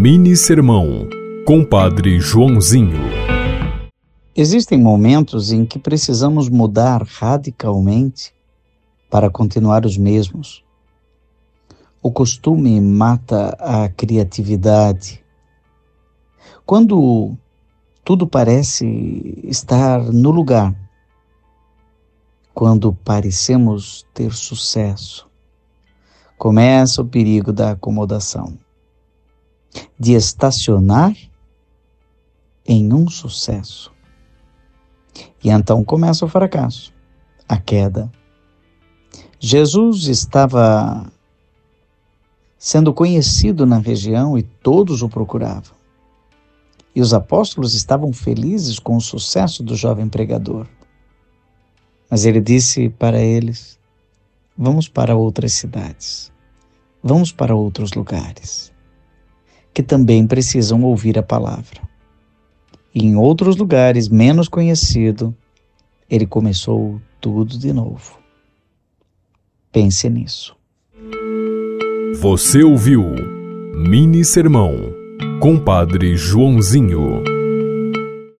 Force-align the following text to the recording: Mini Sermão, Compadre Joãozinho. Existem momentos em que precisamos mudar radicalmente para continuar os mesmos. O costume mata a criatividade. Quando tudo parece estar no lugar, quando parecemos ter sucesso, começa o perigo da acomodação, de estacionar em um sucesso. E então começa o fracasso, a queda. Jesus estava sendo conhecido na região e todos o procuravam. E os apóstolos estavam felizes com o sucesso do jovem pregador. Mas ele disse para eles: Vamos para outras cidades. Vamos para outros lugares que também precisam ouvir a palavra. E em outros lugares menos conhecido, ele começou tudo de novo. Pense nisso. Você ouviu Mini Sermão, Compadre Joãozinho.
Mini 0.00 0.36
Sermão, 0.36 1.08
Compadre 1.44 2.20
Joãozinho. 2.20 3.00
Existem 4.32 4.78
momentos 4.78 5.50
em 5.50 5.66
que 5.66 5.76
precisamos 5.76 6.48
mudar 6.48 7.02
radicalmente 7.02 8.32
para 9.10 9.28
continuar 9.28 9.84
os 9.84 9.98
mesmos. 9.98 10.64
O 12.00 12.12
costume 12.12 12.80
mata 12.80 13.56
a 13.58 13.88
criatividade. 13.88 15.20
Quando 16.64 17.36
tudo 18.04 18.24
parece 18.24 18.86
estar 19.42 20.00
no 20.12 20.30
lugar, 20.30 20.76
quando 22.54 22.92
parecemos 22.92 24.06
ter 24.14 24.32
sucesso, 24.32 25.28
começa 26.38 27.02
o 27.02 27.04
perigo 27.04 27.52
da 27.52 27.72
acomodação, 27.72 28.56
de 29.98 30.12
estacionar 30.12 31.16
em 32.66 32.92
um 32.92 33.08
sucesso. 33.08 33.92
E 35.42 35.50
então 35.50 35.84
começa 35.84 36.24
o 36.24 36.28
fracasso, 36.28 36.92
a 37.48 37.56
queda. 37.56 38.10
Jesus 39.40 40.04
estava 40.04 41.10
sendo 42.58 42.92
conhecido 42.92 43.64
na 43.64 43.78
região 43.78 44.36
e 44.36 44.42
todos 44.42 45.02
o 45.02 45.08
procuravam. 45.08 45.76
E 46.94 47.00
os 47.00 47.14
apóstolos 47.14 47.74
estavam 47.74 48.12
felizes 48.12 48.78
com 48.78 48.96
o 48.96 49.00
sucesso 49.00 49.62
do 49.62 49.76
jovem 49.76 50.08
pregador. 50.08 50.66
Mas 52.10 52.24
ele 52.24 52.40
disse 52.40 52.88
para 52.88 53.20
eles: 53.20 53.78
Vamos 54.56 54.88
para 54.88 55.14
outras 55.14 55.52
cidades. 55.52 56.32
Vamos 57.00 57.30
para 57.30 57.54
outros 57.54 57.92
lugares 57.92 58.72
que 59.78 59.82
também 59.84 60.26
precisam 60.26 60.82
ouvir 60.82 61.16
a 61.20 61.22
palavra. 61.22 61.80
E 62.92 63.06
em 63.06 63.14
outros 63.14 63.56
lugares 63.56 64.08
menos 64.08 64.48
conhecido, 64.48 65.32
ele 66.10 66.26
começou 66.26 67.00
tudo 67.20 67.56
de 67.56 67.72
novo. 67.72 68.18
Pense 69.70 70.10
nisso. 70.10 70.56
Você 72.20 72.64
ouviu 72.64 73.04
Mini 73.88 74.24
Sermão, 74.24 74.74
Compadre 75.40 76.16
Joãozinho. 76.16 77.37